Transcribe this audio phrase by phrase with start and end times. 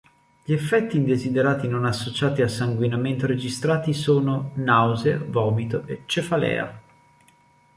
[0.43, 6.81] Gli effetti indesiderati non associati a sanguinamento registrati sono: nausea, vomito e cefalea.